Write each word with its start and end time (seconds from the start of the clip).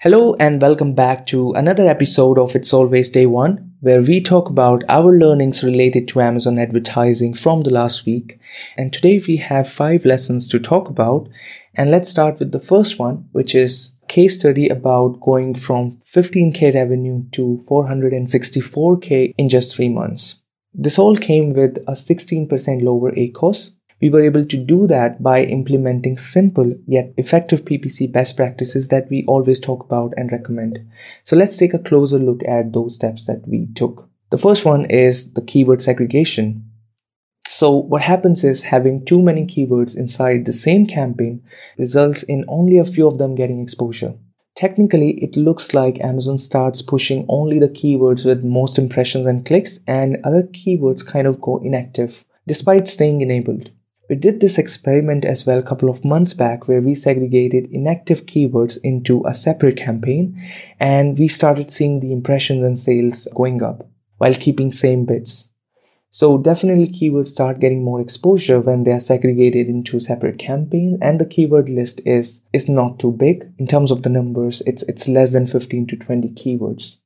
Hello 0.00 0.36
and 0.38 0.62
welcome 0.62 0.94
back 0.94 1.26
to 1.26 1.50
another 1.54 1.84
episode 1.88 2.38
of 2.38 2.54
It's 2.54 2.72
Always 2.72 3.10
Day 3.10 3.26
One, 3.26 3.72
where 3.80 4.00
we 4.00 4.20
talk 4.20 4.48
about 4.48 4.84
our 4.88 5.18
learnings 5.18 5.64
related 5.64 6.06
to 6.06 6.20
Amazon 6.20 6.56
advertising 6.56 7.34
from 7.34 7.62
the 7.62 7.70
last 7.70 8.06
week. 8.06 8.38
And 8.76 8.92
today 8.92 9.20
we 9.26 9.36
have 9.38 9.68
five 9.68 10.04
lessons 10.04 10.46
to 10.50 10.60
talk 10.60 10.88
about. 10.88 11.28
And 11.74 11.90
let's 11.90 12.08
start 12.08 12.38
with 12.38 12.52
the 12.52 12.60
first 12.60 13.00
one, 13.00 13.28
which 13.32 13.56
is 13.56 13.92
case 14.06 14.38
study 14.38 14.68
about 14.68 15.18
going 15.18 15.56
from 15.56 15.98
15k 16.04 16.76
revenue 16.76 17.24
to 17.32 17.64
464k 17.68 19.34
in 19.36 19.48
just 19.48 19.74
three 19.74 19.88
months. 19.88 20.36
This 20.72 20.96
all 20.96 21.16
came 21.16 21.54
with 21.54 21.76
a 21.88 21.94
16% 21.94 22.84
lower 22.84 23.10
ACOS 23.10 23.70
we 24.00 24.10
were 24.10 24.22
able 24.22 24.44
to 24.44 24.56
do 24.56 24.86
that 24.86 25.22
by 25.22 25.42
implementing 25.42 26.16
simple 26.16 26.72
yet 26.86 27.12
effective 27.16 27.64
PPC 27.64 28.10
best 28.10 28.36
practices 28.36 28.88
that 28.88 29.10
we 29.10 29.24
always 29.26 29.58
talk 29.58 29.84
about 29.84 30.14
and 30.16 30.30
recommend. 30.30 30.78
So 31.24 31.34
let's 31.36 31.56
take 31.56 31.74
a 31.74 31.78
closer 31.78 32.18
look 32.18 32.42
at 32.46 32.72
those 32.72 32.94
steps 32.94 33.26
that 33.26 33.46
we 33.46 33.66
took. 33.74 34.08
The 34.30 34.38
first 34.38 34.64
one 34.64 34.84
is 34.86 35.32
the 35.32 35.42
keyword 35.42 35.82
segregation. 35.82 36.64
So 37.48 37.70
what 37.70 38.02
happens 38.02 38.44
is 38.44 38.62
having 38.62 39.04
too 39.04 39.22
many 39.22 39.46
keywords 39.46 39.96
inside 39.96 40.44
the 40.44 40.52
same 40.52 40.86
campaign 40.86 41.42
results 41.78 42.22
in 42.22 42.44
only 42.46 42.78
a 42.78 42.84
few 42.84 43.08
of 43.08 43.18
them 43.18 43.34
getting 43.34 43.62
exposure. 43.62 44.14
Technically, 44.54 45.12
it 45.22 45.36
looks 45.36 45.72
like 45.72 46.00
Amazon 46.00 46.36
starts 46.36 46.82
pushing 46.82 47.24
only 47.28 47.58
the 47.58 47.68
keywords 47.68 48.24
with 48.24 48.44
most 48.44 48.76
impressions 48.76 49.24
and 49.24 49.46
clicks 49.46 49.78
and 49.86 50.18
other 50.24 50.42
keywords 50.42 51.06
kind 51.06 51.26
of 51.26 51.40
go 51.40 51.58
inactive 51.58 52.24
despite 52.46 52.88
staying 52.88 53.20
enabled. 53.20 53.70
We 54.08 54.16
did 54.16 54.40
this 54.40 54.56
experiment 54.56 55.26
as 55.26 55.44
well 55.44 55.58
a 55.58 55.62
couple 55.62 55.90
of 55.90 56.04
months 56.04 56.32
back 56.32 56.66
where 56.66 56.80
we 56.80 56.94
segregated 56.94 57.70
inactive 57.70 58.24
keywords 58.24 58.78
into 58.82 59.22
a 59.26 59.34
separate 59.34 59.76
campaign 59.76 60.40
and 60.80 61.18
we 61.18 61.28
started 61.28 61.70
seeing 61.70 62.00
the 62.00 62.12
impressions 62.12 62.64
and 62.64 62.80
sales 62.80 63.28
going 63.34 63.62
up 63.62 63.86
while 64.16 64.34
keeping 64.34 64.72
same 64.72 65.04
bids. 65.04 65.48
So 66.10 66.38
definitely 66.38 66.88
keywords 66.88 67.28
start 67.28 67.60
getting 67.60 67.84
more 67.84 68.00
exposure 68.00 68.60
when 68.60 68.84
they 68.84 68.92
are 68.92 69.00
segregated 69.00 69.68
into 69.68 70.00
separate 70.00 70.38
campaigns 70.38 70.98
and 71.02 71.20
the 71.20 71.26
keyword 71.26 71.68
list 71.68 72.00
is 72.06 72.40
is 72.54 72.66
not 72.66 72.98
too 72.98 73.12
big 73.12 73.52
in 73.58 73.66
terms 73.66 73.90
of 73.90 74.02
the 74.02 74.08
numbers 74.08 74.62
it's 74.64 74.82
it's 74.84 75.06
less 75.06 75.32
than 75.32 75.46
15 75.46 75.86
to 75.88 75.96
20 75.96 76.28
keywords. 76.30 76.96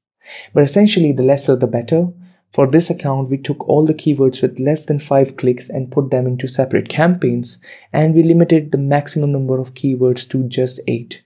But 0.55 0.63
essentially 0.63 1.11
the 1.11 1.25
lesser 1.25 1.57
the 1.57 1.67
better 1.67 2.13
for 2.55 2.67
this 2.67 2.91
account, 2.91 3.31
we 3.31 3.39
took 3.39 3.67
all 3.69 3.87
the 3.87 3.95
keywords 3.95 4.43
with 4.43 4.59
less 4.61 4.85
than 4.85 5.01
5 5.01 5.37
clicks 5.37 5.69
and 5.71 5.91
put 5.91 6.11
them 6.11 6.27
into 6.27 6.49
separate 6.49 6.89
campaigns 6.89 7.59
and 7.93 8.15
we 8.15 8.23
limited 8.23 8.73
the 8.73 8.79
maximum 8.79 9.33
number 9.33 9.59
of 9.59 9.75
keywords 9.75 10.29
to 10.31 10.45
just 10.49 10.81
8 10.87 11.23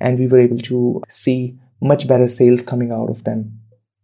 and 0.00 0.18
we 0.18 0.26
were 0.26 0.38
able 0.38 0.58
to 0.58 1.02
see 1.08 1.58
much 1.80 2.06
better 2.06 2.28
sales 2.28 2.62
coming 2.62 2.92
out 2.92 3.08
of 3.08 3.24
them. 3.24 3.60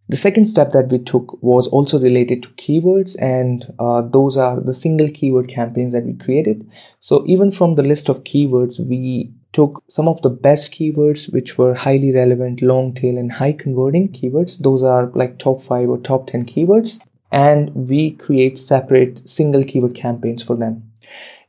The 0.09 0.17
second 0.17 0.47
step 0.47 0.73
that 0.73 0.89
we 0.89 0.99
took 0.99 1.43
was 1.43 1.69
also 1.69 1.99
related 1.99 2.43
to 2.43 2.49
keywords, 2.51 3.17
and 3.19 3.73
uh, 3.79 4.03
those 4.03 4.37
are 4.37 4.61
the 4.61 4.75
single 4.75 5.09
keyword 5.09 5.49
campaigns 5.49 5.95
that 5.95 6.05
we 6.05 6.13
created. 6.13 6.69
So, 7.01 7.25
even 7.27 7.51
from 7.51 7.77
the 7.77 7.83
list 7.83 8.11
of 8.11 8.25
keywords, 8.25 8.79
we 8.79 9.33
took 9.53 9.83
some 9.89 10.09
of 10.09 10.23
the 10.23 10.31
best 10.31 10.73
keywords 10.73 11.33
which 11.33 11.59
were 11.59 11.75
highly 11.75 12.13
relevant, 12.13 12.63
long 12.63 12.95
tail, 12.95 13.19
and 13.19 13.33
high 13.33 13.53
converting 13.53 14.09
keywords. 14.09 14.59
Those 14.59 14.83
are 14.83 15.07
like 15.15 15.39
top 15.39 15.63
five 15.63 15.89
or 15.89 15.99
top 15.99 16.29
10 16.29 16.47
keywords. 16.47 16.99
And 17.31 17.89
we 17.89 18.13
create 18.13 18.59
separate 18.59 19.29
single 19.29 19.65
keyword 19.65 19.95
campaigns 19.95 20.43
for 20.43 20.57
them. 20.57 20.91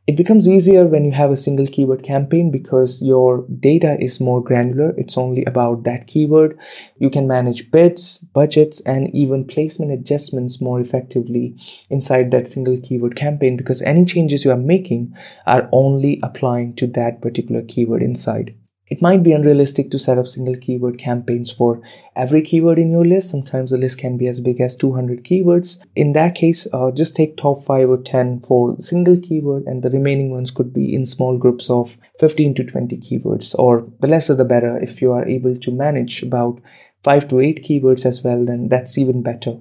It 0.05 0.17
becomes 0.17 0.49
easier 0.49 0.85
when 0.85 1.05
you 1.05 1.13
have 1.13 1.31
a 1.31 1.37
single 1.37 1.65
keyword 1.65 2.03
campaign 2.03 2.51
because 2.51 3.01
your 3.01 3.45
data 3.47 3.95
is 4.01 4.19
more 4.19 4.43
granular. 4.43 4.89
It's 4.97 5.17
only 5.17 5.45
about 5.45 5.83
that 5.83 6.07
keyword. 6.07 6.59
You 6.97 7.09
can 7.09 7.25
manage 7.25 7.71
bids, 7.71 8.17
budgets, 8.33 8.81
and 8.81 9.15
even 9.15 9.45
placement 9.45 9.93
adjustments 9.93 10.59
more 10.59 10.81
effectively 10.81 11.55
inside 11.89 12.31
that 12.31 12.49
single 12.49 12.77
keyword 12.81 13.15
campaign 13.15 13.55
because 13.55 13.81
any 13.83 14.03
changes 14.03 14.43
you 14.43 14.51
are 14.51 14.57
making 14.57 15.15
are 15.47 15.69
only 15.71 16.19
applying 16.21 16.75
to 16.75 16.87
that 16.87 17.21
particular 17.21 17.61
keyword 17.61 18.03
inside. 18.03 18.55
It 18.89 19.01
might 19.01 19.23
be 19.23 19.31
unrealistic 19.31 19.89
to 19.91 19.99
set 19.99 20.17
up 20.17 20.27
single 20.27 20.57
keyword 20.57 20.99
campaigns 20.99 21.51
for 21.51 21.81
every 22.15 22.41
keyword 22.41 22.77
in 22.77 22.91
your 22.91 23.05
list. 23.05 23.29
Sometimes 23.29 23.71
the 23.71 23.77
list 23.77 23.97
can 23.97 24.17
be 24.17 24.27
as 24.27 24.41
big 24.41 24.59
as 24.59 24.75
200 24.75 25.23
keywords. 25.23 25.77
In 25.95 26.13
that 26.13 26.35
case, 26.35 26.67
uh, 26.73 26.91
just 26.91 27.15
take 27.15 27.37
top 27.37 27.63
5 27.65 27.89
or 27.89 27.97
10 27.97 28.41
for 28.41 28.75
single 28.81 29.17
keyword, 29.17 29.63
and 29.65 29.81
the 29.81 29.89
remaining 29.89 30.31
ones 30.31 30.51
could 30.51 30.73
be 30.73 30.93
in 30.93 31.05
small 31.05 31.37
groups 31.37 31.69
of 31.69 31.97
15 32.19 32.55
to 32.55 32.63
20 32.65 32.97
keywords, 32.97 33.55
or 33.57 33.87
the 34.01 34.07
lesser 34.07 34.35
the 34.35 34.43
better. 34.43 34.77
If 34.77 35.01
you 35.01 35.13
are 35.13 35.25
able 35.25 35.57
to 35.57 35.71
manage 35.71 36.21
about 36.21 36.59
5 37.03 37.29
to 37.29 37.39
8 37.39 37.63
keywords 37.63 38.05
as 38.05 38.21
well, 38.21 38.43
then 38.45 38.67
that's 38.67 38.97
even 38.97 39.21
better. 39.21 39.59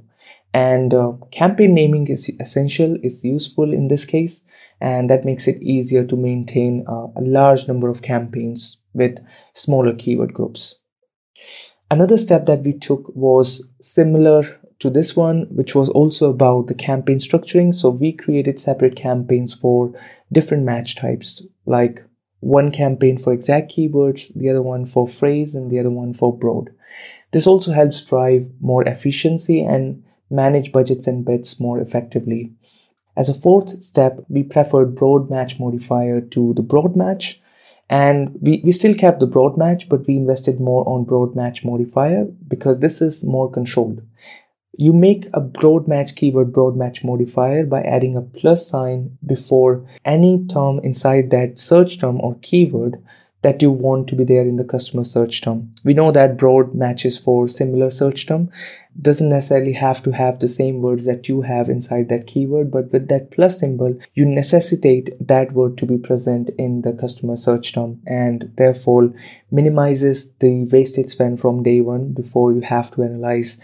And 0.55 0.93
uh, 0.93 1.13
campaign 1.31 1.75
naming 1.75 2.09
is 2.09 2.31
essential, 2.39 2.97
is 3.03 3.25
useful 3.25 3.73
in 3.73 3.89
this 3.89 4.05
case, 4.05 4.43
and 4.81 5.09
that 5.09 5.25
makes 5.25 5.47
it 5.47 5.63
easier 5.63 6.05
to 6.05 6.17
maintain 6.17 6.85
uh, 6.87 7.09
a 7.17 7.23
large 7.23 7.67
number 7.67 7.89
of 7.89 8.03
campaigns 8.03 8.77
with 8.93 9.19
smaller 9.55 9.95
keyword 9.95 10.35
groups. 10.35 10.77
Another 11.91 12.19
step 12.19 12.47
that 12.47 12.63
we 12.63 12.73
took 12.73 13.15
was 13.15 13.65
similar 13.81 14.61
to 14.81 14.91
this 14.91 15.15
one, 15.15 15.47
which 15.51 15.75
was 15.75 15.89
also 15.89 16.29
about 16.29 16.67
the 16.67 16.75
campaign 16.75 17.19
structuring. 17.19 17.75
So 17.75 17.89
we 17.89 18.13
created 18.13 18.61
separate 18.61 18.97
campaigns 18.97 19.55
for 19.55 19.95
different 20.33 20.65
match 20.65 20.97
types, 20.97 21.43
like 21.65 22.05
one 22.41 22.73
campaign 22.73 23.19
for 23.19 23.33
exact 23.33 23.73
keywords, 23.73 24.35
the 24.35 24.51
other 24.51 24.63
one 24.63 24.85
for 24.85 25.07
phrase, 25.07 25.55
and 25.55 25.71
the 25.71 25.79
other 25.79 25.91
one 25.91 26.13
for 26.13 26.37
broad. 26.37 26.71
This 27.33 27.47
also 27.47 27.73
helps 27.73 28.03
drive 28.03 28.51
more 28.61 28.83
efficiency 28.83 29.63
and 29.63 30.03
manage 30.33 30.73
budgets 30.73 31.07
and 31.07 31.25
bids 31.25 31.61
more 31.61 31.79
effectively. 31.79 32.53
As 33.17 33.29
a 33.29 33.35
fourth 33.35 33.83
step, 33.83 34.25
we 34.29 34.43
preferred 34.43 34.95
broad 34.95 35.31
match 35.31 35.59
modifier 35.61 36.21
to 36.21 36.55
the 36.55 36.63
broad 36.63 36.97
match. 36.97 37.41
And 37.91 38.39
we, 38.41 38.63
we 38.65 38.73
still 38.73 38.95
kept 38.95 39.21
the 39.21 39.27
broad 39.27 39.59
match 39.59 39.89
but 39.89 40.07
we 40.07 40.17
invested 40.17 40.59
more 40.59 40.89
on 40.89 41.05
broad 41.05 41.37
match 41.37 41.63
modifier 41.63 42.25
because 42.49 42.79
this 42.79 43.03
is 43.03 43.23
more 43.23 43.51
controlled. 43.51 44.01
You 44.79 44.95
make 44.95 45.29
a 45.35 45.41
broad 45.41 45.87
match 45.87 46.17
keyword 46.17 46.55
broad 46.55 46.75
match 46.75 47.05
modifier 47.05 47.67
by 47.67 47.83
adding 47.83 48.17
a 48.17 48.23
plus 48.23 48.67
sign 48.67 49.19
before 49.27 49.87
any 50.07 50.47
term 50.51 50.81
inside 50.83 51.31
that 51.31 51.59
search 51.59 52.01
term 52.01 52.19
or 52.23 52.37
keyword 52.41 53.03
that 53.43 53.61
you 53.61 53.71
want 53.71 54.09
to 54.09 54.17
be 54.17 54.25
there 54.25 54.43
in 54.43 54.57
the 54.57 54.65
customer 54.65 55.05
search 55.05 55.43
term. 55.43 55.75
We 55.85 55.95
know 55.95 56.13
that 56.13 56.37
broad 56.37 56.75
matches 56.75 57.19
for 57.19 57.49
similar 57.49 57.91
search 57.91 58.27
term 58.27 58.51
doesn't 59.01 59.31
necessarily 59.31 59.73
have 59.73 60.03
to 60.03 60.11
have 60.11 60.39
the 60.39 60.49
same 60.49 60.83
words 60.83 61.07
that 61.07 61.27
you 61.27 61.41
have 61.43 61.69
inside 61.71 62.09
that 62.11 62.27
keyword, 62.27 62.71
but 62.71 62.93
with 62.93 63.09
that 63.09 63.31
plus 63.31 63.59
symbol, 63.59 63.99
you 64.15 64.25
necessitate 64.25 65.11
that 65.19 65.53
word 65.53 65.79
to 65.79 65.87
be 65.87 65.97
present 65.97 66.51
in 66.59 66.83
the 66.83 66.93
customer 66.93 67.37
search 67.37 67.73
term 67.73 68.01
and 68.07 68.53
therefore 68.57 69.13
minimizes 69.51 70.29
the 70.41 70.65
wasted 70.65 71.11
spend 71.11 71.41
from 71.41 71.63
day 71.63 71.81
one 71.81 72.13
before 72.13 72.53
you 72.53 72.61
have 72.61 72.91
to 72.95 73.03
analyze 73.03 73.59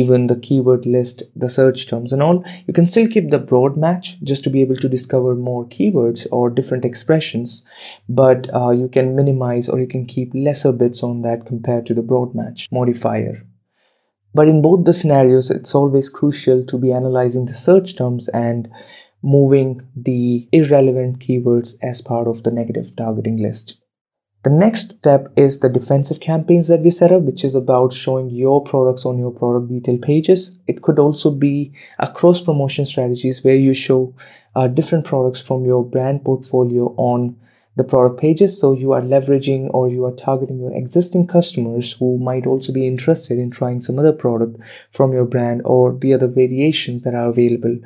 even 0.00 0.26
the 0.26 0.36
keyword 0.36 0.86
list, 0.86 1.22
the 1.34 1.48
search 1.48 1.88
terms, 1.88 2.12
and 2.12 2.22
all. 2.22 2.44
You 2.66 2.74
can 2.74 2.86
still 2.86 3.08
keep 3.08 3.30
the 3.30 3.38
broad 3.38 3.76
match 3.76 4.16
just 4.22 4.44
to 4.44 4.50
be 4.50 4.60
able 4.60 4.76
to 4.76 4.88
discover 4.88 5.34
more 5.34 5.64
keywords 5.66 6.26
or 6.30 6.50
different 6.50 6.84
expressions, 6.84 7.64
but 8.08 8.52
uh, 8.54 8.70
you 8.70 8.88
can 8.88 9.16
minimize 9.16 9.68
or 9.68 9.80
you 9.80 9.88
can 9.88 10.06
keep 10.06 10.32
lesser 10.34 10.72
bits 10.72 11.02
on 11.02 11.22
that 11.22 11.46
compared 11.46 11.86
to 11.86 11.94
the 11.94 12.02
broad 12.02 12.34
match 12.34 12.68
modifier. 12.70 13.42
But 14.34 14.48
in 14.48 14.60
both 14.60 14.84
the 14.84 14.92
scenarios, 14.92 15.50
it's 15.50 15.74
always 15.74 16.10
crucial 16.10 16.64
to 16.66 16.78
be 16.78 16.92
analyzing 16.92 17.46
the 17.46 17.54
search 17.54 17.96
terms 17.96 18.28
and 18.28 18.68
moving 19.22 19.80
the 19.96 20.46
irrelevant 20.52 21.20
keywords 21.20 21.74
as 21.82 22.02
part 22.02 22.28
of 22.28 22.42
the 22.42 22.50
negative 22.50 22.94
targeting 22.96 23.38
list. 23.38 23.76
The 24.46 24.52
next 24.52 24.98
step 24.98 25.32
is 25.34 25.58
the 25.58 25.68
defensive 25.68 26.20
campaigns 26.20 26.68
that 26.68 26.82
we 26.82 26.92
set 26.92 27.10
up, 27.10 27.22
which 27.22 27.42
is 27.42 27.56
about 27.56 27.92
showing 27.92 28.30
your 28.30 28.62
products 28.62 29.04
on 29.04 29.18
your 29.18 29.32
product 29.32 29.68
detail 29.68 29.98
pages. 29.98 30.56
It 30.68 30.82
could 30.82 31.00
also 31.00 31.32
be 31.32 31.72
a 31.98 32.06
cross 32.12 32.40
promotion 32.42 32.86
strategies 32.86 33.42
where 33.42 33.56
you 33.56 33.74
show 33.74 34.14
uh, 34.54 34.68
different 34.68 35.04
products 35.04 35.42
from 35.42 35.64
your 35.64 35.84
brand 35.84 36.24
portfolio 36.24 36.94
on 36.96 37.34
the 37.76 37.84
product 37.84 38.18
pages 38.18 38.58
so 38.58 38.72
you 38.72 38.92
are 38.92 39.02
leveraging 39.02 39.68
or 39.74 39.88
you 39.88 40.04
are 40.06 40.12
targeting 40.12 40.58
your 40.58 40.74
existing 40.74 41.26
customers 41.26 41.92
who 41.98 42.16
might 42.16 42.46
also 42.46 42.72
be 42.72 42.86
interested 42.86 43.38
in 43.38 43.50
trying 43.50 43.82
some 43.82 43.98
other 43.98 44.12
product 44.12 44.58
from 44.92 45.12
your 45.12 45.26
brand 45.26 45.60
or 45.64 45.92
the 45.92 46.14
other 46.14 46.26
variations 46.26 47.02
that 47.02 47.14
are 47.14 47.28
available 47.28 47.78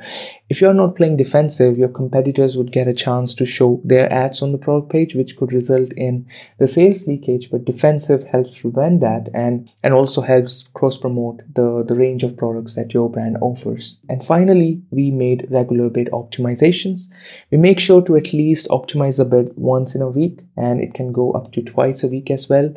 If 0.51 0.59
you're 0.59 0.73
not 0.73 0.97
playing 0.97 1.15
defensive, 1.15 1.77
your 1.77 1.87
competitors 1.87 2.57
would 2.57 2.73
get 2.73 2.85
a 2.85 2.93
chance 2.93 3.33
to 3.35 3.45
show 3.45 3.79
their 3.85 4.11
ads 4.11 4.41
on 4.41 4.51
the 4.51 4.57
product 4.57 4.91
page, 4.91 5.15
which 5.15 5.37
could 5.37 5.53
result 5.53 5.93
in 5.93 6.27
the 6.59 6.67
sales 6.67 7.07
leakage. 7.07 7.49
But 7.49 7.63
defensive 7.63 8.25
helps 8.27 8.57
prevent 8.57 8.99
that 8.99 9.29
and, 9.33 9.69
and 9.81 9.93
also 9.93 10.19
helps 10.19 10.67
cross 10.73 10.97
promote 10.97 11.39
the, 11.55 11.85
the 11.87 11.95
range 11.95 12.23
of 12.23 12.35
products 12.35 12.75
that 12.75 12.93
your 12.93 13.09
brand 13.09 13.37
offers. 13.39 13.97
And 14.09 14.25
finally, 14.25 14.81
we 14.91 15.09
made 15.09 15.47
regular 15.49 15.87
bid 15.87 16.09
optimizations. 16.11 17.03
We 17.49 17.57
make 17.57 17.79
sure 17.79 18.01
to 18.01 18.17
at 18.17 18.33
least 18.33 18.67
optimize 18.67 19.19
a 19.19 19.23
bid 19.23 19.51
once 19.55 19.95
in 19.95 20.01
a 20.01 20.09
week, 20.09 20.41
and 20.57 20.81
it 20.81 20.93
can 20.93 21.13
go 21.13 21.31
up 21.31 21.53
to 21.53 21.61
twice 21.61 22.03
a 22.03 22.09
week 22.09 22.29
as 22.29 22.49
well. 22.49 22.73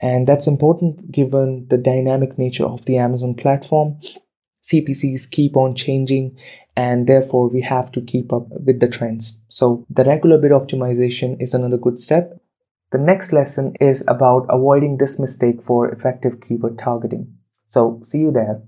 And 0.00 0.26
that's 0.26 0.46
important 0.46 1.12
given 1.12 1.66
the 1.68 1.76
dynamic 1.76 2.38
nature 2.38 2.64
of 2.64 2.86
the 2.86 2.96
Amazon 2.96 3.34
platform. 3.34 4.00
CPCs 4.64 5.30
keep 5.30 5.56
on 5.56 5.74
changing 5.74 6.36
and 6.78 7.08
therefore 7.08 7.48
we 7.48 7.60
have 7.60 7.90
to 7.90 8.00
keep 8.00 8.32
up 8.32 8.48
with 8.50 8.78
the 8.78 8.86
trends. 8.86 9.38
So 9.48 9.84
the 9.90 10.04
regular 10.04 10.38
bid 10.38 10.52
optimization 10.52 11.42
is 11.42 11.52
another 11.52 11.76
good 11.76 12.00
step. 12.00 12.40
The 12.92 12.98
next 12.98 13.32
lesson 13.32 13.74
is 13.80 14.04
about 14.06 14.46
avoiding 14.48 14.96
this 14.96 15.18
mistake 15.18 15.56
for 15.66 15.90
effective 15.90 16.40
keyword 16.40 16.78
targeting. 16.78 17.34
So 17.66 18.00
see 18.04 18.18
you 18.18 18.30
there. 18.30 18.62